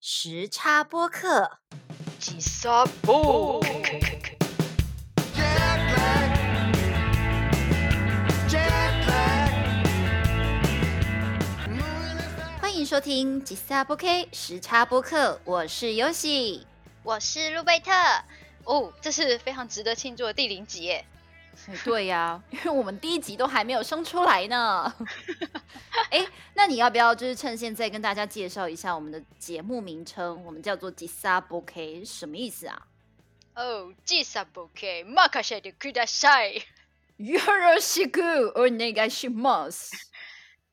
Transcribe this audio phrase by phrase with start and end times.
[0.00, 1.58] 时差播客，
[2.20, 3.60] 吉萨布。
[12.60, 16.64] 欢迎收听吉萨播 K 时差播客，我是游戏。
[17.02, 17.90] 我是路贝特。
[18.62, 21.04] 哦，这是非常值得庆祝的第零集耶！
[21.67, 24.93] 哎对呀、 因为我们第一集都还没有生出来呢。
[26.09, 30.43] 哎，那你要不要就是趁现在跟大家介绍一下我们的节目名称？
[30.43, 32.87] 我们叫做吉萨播 K，什么意思啊？
[33.55, 36.63] 哦，吉萨布 K，马卡西的库达塞。
[37.19, 39.91] よろしくお願いします。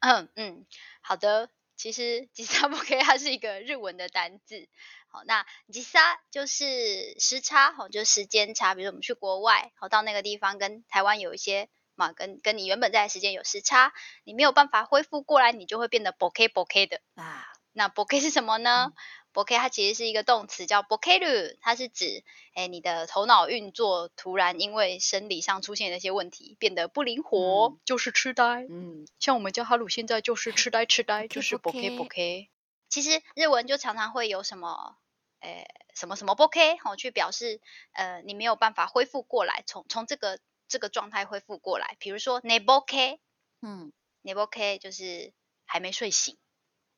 [0.00, 0.64] 嗯嗯，
[1.00, 1.50] 好的。
[1.83, 4.69] 其实吉萨不 K 它是一个日文的单字。
[5.09, 8.73] 好，那吉萨就是时差，好，就是时间差。
[8.73, 13.91] 比如我们去国外，好到那个地方跟台湾有一些嘛，跟跟你原本在的时间有时差，
[14.23, 17.01] 你没有办法恢复过来，你就会变得不 o k 不 o k 的。
[17.15, 18.93] 啊，那不 o k 是什么呢嗯
[19.33, 22.23] b o k 它其实是一个动词，叫 b o k r u 它是指，
[22.53, 28.65] 哎，你的头脑运作突然因为生理上出现的一些问题，变得不灵活，嗯就是痴呆。
[28.69, 32.49] 嗯，像我们家哈鲁现在就是痴呆痴呆， 就是 b o k bokeh b o k
[32.89, 34.97] 其实日文就常常会有什么，
[35.39, 37.59] 诶，什么什么 b o k 好去表示，
[37.93, 41.97] 呃，你没有办法恢复过来，从从这个这个状态恢复过来。
[41.99, 43.19] 比如说 ne b o k
[43.63, 45.33] 嗯 ne b o k 就是
[45.65, 46.37] 还没睡醒。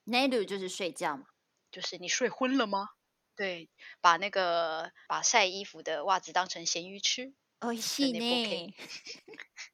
[0.03, 1.27] n e d 就是睡觉嘛。
[1.75, 2.87] 就是你睡昏了吗？
[3.35, 8.63] 对，把那个把晒衣服的袜子当成咸鱼吃，哦，是呢。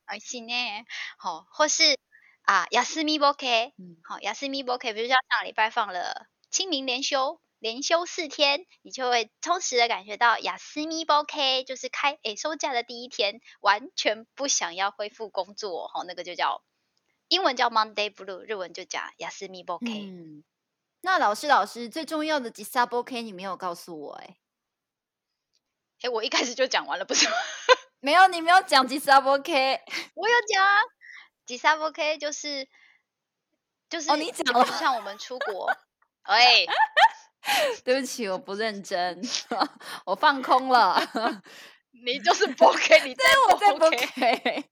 [0.07, 0.53] 哦，是呢，
[1.19, 1.99] 好，或是
[2.41, 16.63] 啊，雅思咪 OK，嗯好，雅思咪 OK，比如像上礼拜放了清明连休，连休四天，你就会充实的感觉到雅思咪 OK，就是开诶收假的第一天，完全不想要恢复工作，好，那个就叫
[17.27, 19.85] 英文叫 Monday Blue，日文就讲雅思咪 OK。
[19.85, 20.43] 嗯，
[21.01, 24.37] 那老师老师最重要的吉萨波 K 你没有告诉我哎、
[26.03, 27.35] 诶，我一开始就讲完了，不是吗？
[27.99, 29.81] 没有，你没有讲吉萨波 K
[30.15, 30.81] 我有讲啊，
[31.45, 32.67] 吉萨波 K 就是
[33.89, 35.71] 就是哦你讲就了像我们出国，
[36.23, 36.65] 哎，
[37.83, 39.21] 对不起，我不认真，
[40.05, 41.01] 我放空了，
[42.05, 44.70] 你就是波 K，你在我在波 K，K，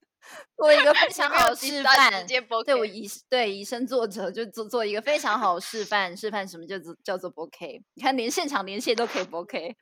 [0.60, 2.28] 做一个非 常好的示范
[2.66, 7.82] 对我以对以身作则，就做做一个非常好的示范，示范什么叫做叫做 b o K。
[7.94, 9.78] 你看，连现场连线都可以 b o K。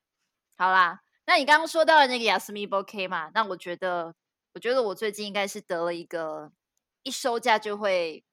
[0.55, 4.13] 好啦，那你刚刚说到的那个雅思密 b o K 嘛，那我觉得，
[4.53, 6.51] 我觉得我最近应该是得了一个
[7.03, 8.23] 一收假就会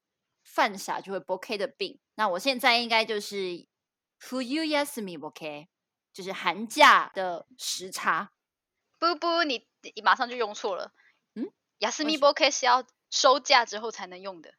[0.42, 1.98] 犯傻就会 b o K 的病。
[2.16, 3.66] 那我现在应该就是
[4.20, 5.68] Fu you yes me b o K，
[6.12, 8.32] 就是寒假的时差。
[8.98, 11.03] 不不，你你马上就用错了，嗯，
[11.84, 14.50] 雅思密波 K 是要收假之后才能用的，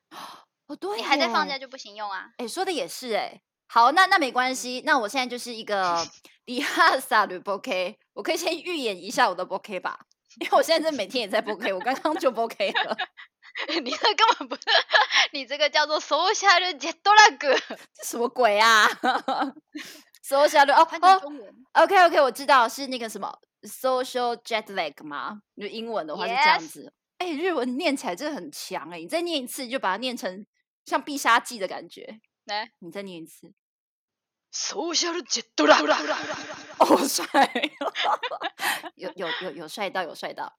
[0.68, 1.58] 哦，对，你还在放假。
[1.58, 2.30] 就不行用啊。
[2.38, 3.41] 哎，说的也是哎。
[3.68, 6.06] 好，那那没关系，那我现在就是一个
[6.46, 10.00] 里哈萨的 b o K，我可以先预演一下我的 o K 吧，
[10.40, 12.97] 因为我现在这每天也在 o K，我刚刚就 o K 了，
[13.81, 14.62] 你这根本不是，
[15.34, 17.38] 你这个叫做 social jet lag，
[17.96, 18.88] 这什么鬼啊
[20.24, 21.66] ？social 哦翻成哦中文。
[21.74, 25.42] ，OK OK，我知道是那个什么 social jet lag 吗？
[25.59, 26.94] 就英文的话是这样子。
[27.17, 30.45] 哎，日文念起来真的很强哎，你再念一次就把它念成
[30.85, 32.19] 像必杀技的感觉。
[32.45, 33.53] 来你再念一次。
[34.53, 36.15] ，social jet lag，
[36.79, 37.51] 哦，帅，
[38.95, 40.53] 有有有有帅到，有帅到。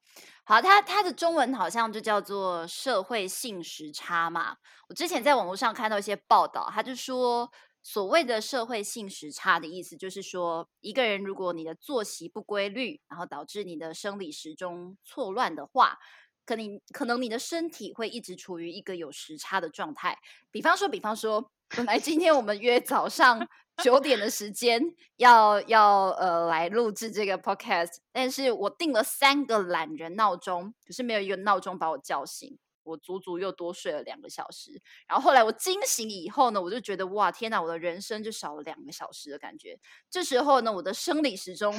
[0.44, 4.56] 好，它它的中文好像就叫做社会性时差嘛。
[4.88, 7.50] 我之前在网络上看到一些报道，他就说，
[7.82, 15.98] 所谓的社会性时差的意思，就是说一个人如果你的作息不规律，然后导致你的生理时钟错乱的话，
[16.46, 20.16] 可能可能你的身体会一直处于一个有时差的状态。
[20.50, 23.46] 比方说，比方说，本来今天我们约早上
[23.82, 24.80] 九点的时间
[25.16, 32.56] 要要呃来录制这个 podcast，但是我定了三个懒人闹钟，可是没有一个闹钟把我叫醒。
[32.86, 39.78] 我足足又多睡了两个小时，然后后来我惊醒以后呢，我就觉得哇天哪，我的人生就少了两个小时的感觉。
[40.08, 41.74] 这时候呢，我的生理时钟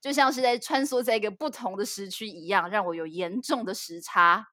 [0.00, 4.48] 就像是在穿梭在一个不同的时区一样，让我有严重的时差。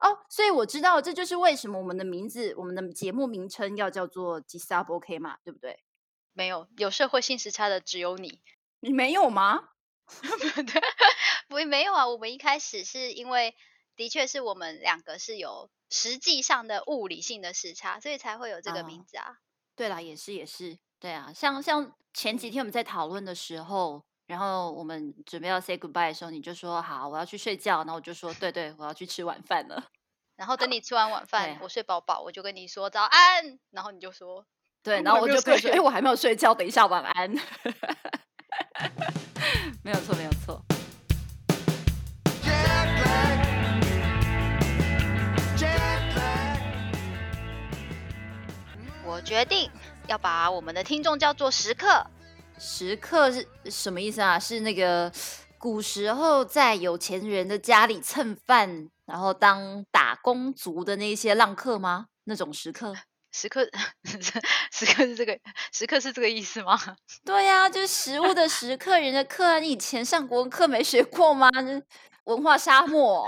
[0.00, 5.80] 哦，所以我知道这就是为什么我们的名字，我们的节目名称要叫做 “Disabok” 嘛，对不对？
[6.32, 8.40] 没有有社会性时差的只有你。
[8.78, 9.70] 你没有吗？
[11.48, 12.06] 不，没有啊。
[12.06, 13.56] 我们一开始是因为
[13.98, 19.38] 的确是我们两个是有实际上的物理性的时差，所以才会有这个名啊字啊。
[19.74, 29.88] 对啦，也是也是，对啊，像像前几天我们在讨论的时候，然后我们准备要 say goodbye 的时候，你就说好，我要去睡觉，然后我就说对对，我要去吃晚饭了。
[30.36, 34.46] 然后等你吃完晚饭，对我睡饱饱，我就跟你说早安，然后你就说
[34.84, 37.34] 对， 然后我就跟你说，哎，我还没有睡觉，等一下晚安。
[39.82, 40.27] 没有错，没有
[49.18, 49.68] 我决定
[50.06, 52.06] 要把我们的听众叫做食客。
[52.56, 54.38] 食客是什么意思啊？
[54.38, 55.12] 是那个
[55.58, 62.06] 古时候在有钱人的家里蹭饭，然后当打工族的那些浪客吗？
[62.24, 62.94] 那种食客？
[63.32, 63.68] 食客，
[64.72, 65.38] 食客是这个，
[65.72, 66.78] 食客是这个意思吗？
[67.24, 69.60] 对呀，就是食物的食客，人的客。
[69.60, 71.48] 你以前上国文课没学过吗？
[72.24, 73.26] 文化沙漠？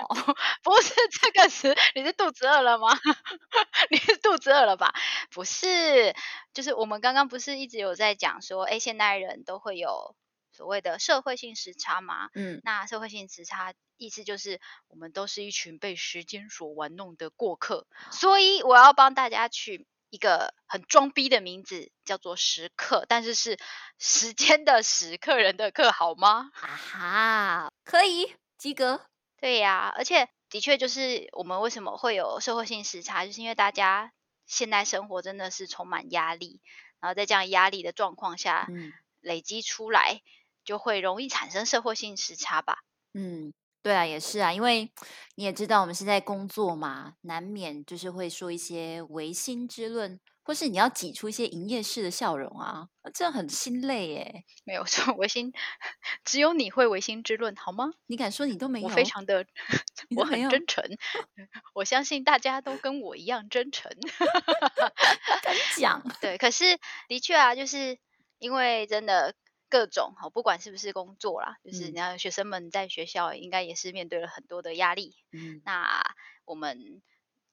[0.63, 0.93] 不是
[1.23, 2.89] 这个词，你是肚子饿了吗？
[3.91, 4.93] 你是肚子饿了吧？
[5.31, 6.15] 不是，
[6.53, 10.15] 就是我们刚刚不是一直有在讲说，哎，现代人都会有
[10.53, 12.29] 所谓的社会性时差嘛？
[12.35, 23.59] 嗯，那社会性时差意思就是我们都是一群被时间所玩弄的过客，所以我要帮大家取一个很装逼的名字，叫做时刻，但是是
[23.99, 26.51] 时间的时，客人的客，好吗？
[26.55, 28.35] 啊哈，可以。
[28.61, 29.01] 及格，
[29.41, 34.13] 对呀，而且的确就是我们为什么会有社会性时差，就是因为大家
[34.45, 36.61] 现代生活真的是充满压力，
[37.01, 38.93] 然后在这样压力的状况下，嗯，
[39.23, 40.21] 累积出来
[40.71, 42.79] 就会容易产生社会性时差吧。
[43.13, 43.53] 嗯，
[43.83, 44.93] 对啊，也是啊，因为
[45.35, 50.21] 你也知道我们是在工作嘛，难免就是会说一些违心之论。
[50.43, 54.45] 或是你要挤出一些营业式的笑容啊，这样很心累耶。
[54.65, 55.53] 没有 说违心，
[56.25, 57.91] 只有你会违心之论，好吗？
[58.07, 58.87] 你敢说你都没有？
[58.89, 59.45] 我非常的，
[60.17, 60.85] 我很真诚。
[61.75, 63.91] 我相信大家都跟我一样真诚。
[65.43, 66.03] 敢讲？
[66.21, 66.79] 对，可是
[67.09, 67.99] 的确啊，就是
[68.39, 69.35] 因为真的
[69.71, 75.15] 各种哈，不管是不是工作啦，就是你看学生们在学校应该也是面对了很多的压力。
[75.33, 76.03] 嗯，那
[76.45, 77.01] 我们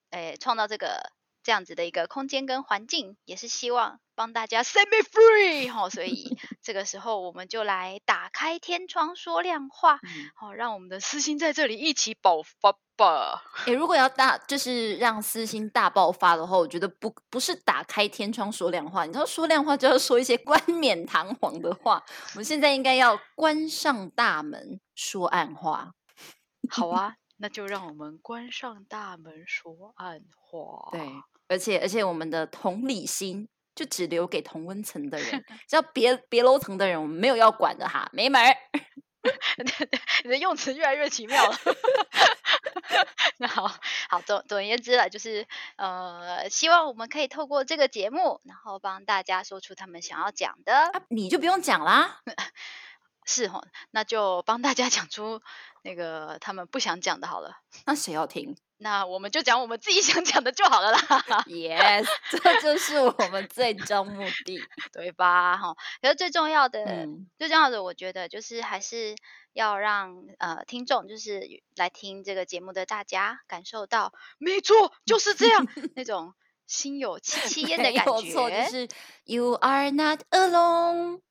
[0.10, 1.16] 诶创造这个。
[1.48, 9.98] 这样子的一个空间跟环境，也是希望帮大家 set me free 哈，所以 这个时候我们就来打开天窗说亮话，
[10.36, 13.42] 好，让我们的私心在这里一起爆发吧。
[13.66, 22.04] 诶，如果要大，就是让私心大爆发的话，我觉得不不是打开天窗说亮话，你知道说亮话就要说一些冠冕堂皇的话，
[22.34, 25.94] 我们现在应该要关上大门说暗话。
[26.70, 30.90] 好啊， 那就让我们关上大门说暗话。
[30.92, 31.08] 对。
[31.48, 38.56] 而且而且，我们的同理心就只留给同温层的人， 只要别别楼层的人，我们没有要管的哈，没门儿。
[40.24, 41.58] 你的用词越来越奇妙了。
[43.40, 43.68] 那好
[44.10, 45.46] 好总总而言之了，就是
[45.76, 51.04] 呃，希望我们可以透过这个节目，然后帮大家说出他们想要讲的。
[51.10, 52.22] 你就不用讲啦，
[53.28, 55.42] 是哈，那就帮大家 讲出
[55.84, 57.52] 那个他们不想讲的好了。
[57.86, 58.58] 那谁要听？
[58.80, 61.00] 那我们就讲我们自己想讲的就好了啦。
[61.48, 64.60] Yes，这就是我们最终目的，
[64.94, 65.58] 对吧？
[65.58, 66.86] 哈，可是最重要的，
[67.38, 69.16] 最重要的，我觉得就是还是
[69.52, 71.42] 要让呃听众，就是
[71.76, 76.36] 来听这个节目的大家感受到，没错，就是这样 那种
[76.68, 78.22] 心有戚戚焉的感觉。
[78.22, 78.88] 没错，就是
[79.26, 81.22] You are not alone。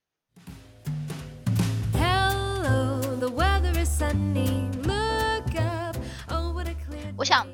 [7.19, 7.47] 我想，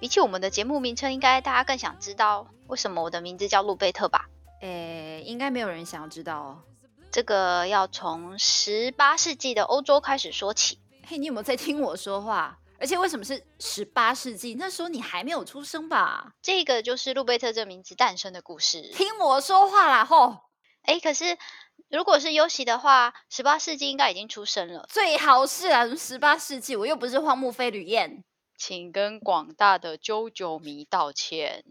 [0.00, 4.28] 比起我们的节目名称，应该大家更想知道为什么我的名字叫路贝特吧？
[4.60, 6.62] 诶，应该没有人想要知道哦。
[7.12, 10.80] 这个要从十八世纪的欧洲开始说起。
[11.06, 12.58] 嘿，你有没有在听我说话？
[12.80, 14.56] 而且为什么是十八世纪？
[14.58, 16.32] 那时候你还没有出生吧？
[16.42, 18.82] 这个就是路贝特这名字诞生的故事。
[18.92, 20.38] 听我说话啦，吼！
[20.82, 21.38] 哎，可是
[21.94, 24.84] 如果是优喜的话，十八世纪应该已经出生了。
[24.88, 28.24] 最好是啊，十八世纪我又不是荒木飞吕彦。
[28.58, 31.62] 请跟广大的啾啾迷道歉。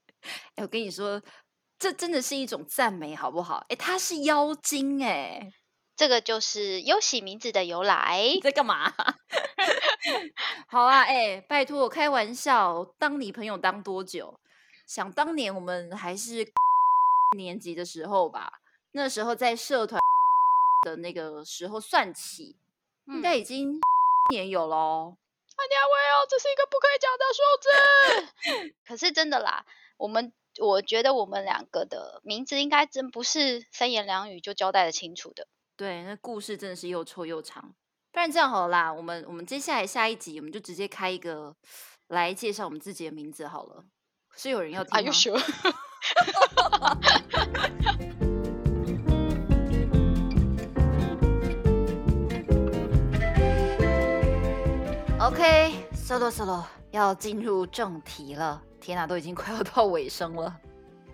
[0.56, 1.22] 哎，我跟你说，
[1.78, 3.64] 这真的是一种赞美，好不好？
[3.70, 5.50] 哎，他是妖精，哎，
[5.96, 8.22] 这个就是优喜名字的由来。
[8.42, 8.92] 在干嘛？
[10.68, 12.84] 好啊，哎，拜托，开玩笑。
[12.98, 14.38] 当你朋友当多久？
[14.86, 16.46] 想当年我们还是
[17.36, 18.59] 年级的时候吧，
[18.92, 20.00] 那时候在社团
[20.86, 22.56] 的那个时候算起，
[23.06, 23.80] 应该已经
[24.30, 25.16] 年有喽。
[25.68, 28.72] 你阿威哦，这是一个不可以讲的数字。
[28.86, 29.66] 可是真的啦，
[29.98, 35.46] 我们我觉得我们两个的名字应该真不是三言两语就交代的清楚的。
[35.76, 37.74] 对，那故事真的是又臭又长。
[38.10, 41.54] 不然这样好了啦，我们我们接下来下一集我们就直接开一个
[42.08, 43.84] 来介绍我们自己的名字好了。
[44.34, 45.12] 是有人要听吗？Are you
[56.10, 58.60] sure？OK，Solo，Solo，要进入正题了。
[58.80, 60.58] 天哪，都已经快要到尾声了。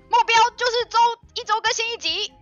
[0.08, 0.98] 目标就是周
[1.34, 2.32] 一周更新一集。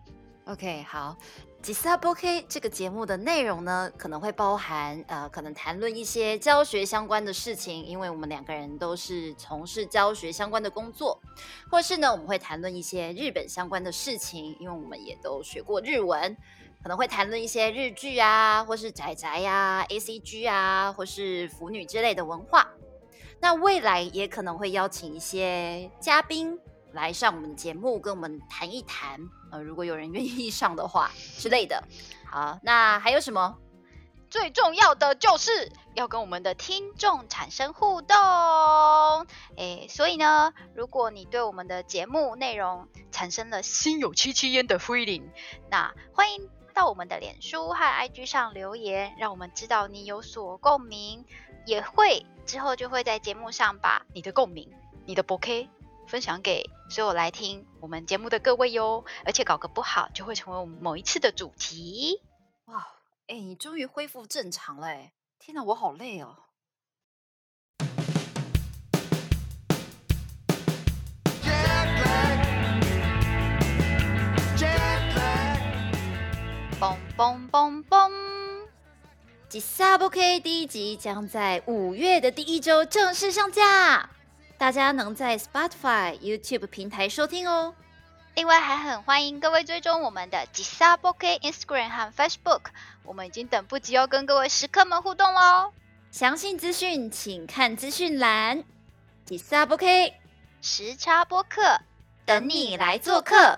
[0.44, 1.16] OK，好。
[1.61, 11.18] 吉萨波 K 这个节目的内容呢，可能会包含呃，可能谈论一些教学相关的事情，因为我们两个人都是从事教学相关的工作，
[11.70, 16.37] 或是呢，我们会谈论一些日本相关的事情，因为我们也都学过日文，
[16.84, 22.68] 可能会谈论一些日剧啊，或是宅宅呀、A C G 啊，或是腐女之类的文化。
[23.40, 26.60] 那未来也可能会邀请一些嘉宾。
[26.92, 29.18] 来上我们的节目，跟我们谈一谈，
[29.50, 31.82] 呃，如果有人愿意上的话之类的。
[32.30, 33.56] 好，那还有什么？
[34.30, 38.16] 最重要的就是要跟我们的听众产生互动。
[39.56, 45.24] 诶，所以呢，如果你对我们的节目内容产生了心有戚戚焉的 feeling，
[45.70, 51.25] 那欢迎到我们的脸书和 IG 上留言，让我们知道你有所共鸣。
[51.66, 54.71] 也会之后就会在节目上把你的共鸣、
[55.07, 55.69] 你的 BOK。
[56.07, 62.21] 分享给所有来听我们节目的各位哟，而且搞个不好就会成为我们某一次的主题。
[62.66, 62.87] 哇，
[63.26, 64.88] 哎，你终于恢复正常了！
[64.88, 66.43] 哎，天哪，我好累哦。
[77.16, 78.11] 嘣嘣嘣嘣！
[79.49, 84.11] 吉萨布 K 第一集将在五月的第一周正式上架。
[84.59, 87.73] 大家能在 Spotify、YouTube 平台收听哦。
[88.35, 92.62] 另外，还很欢迎各位追踪我们的吉萨波 K Instagram 和 Facebook，
[93.04, 95.73] 我们已经等不及要跟各位食客们互动喽。
[96.11, 98.64] 详细资讯请看资讯栏。
[99.25, 100.14] 吉萨波 K
[100.61, 101.80] 时差播客，
[102.26, 103.56] 等你来做客。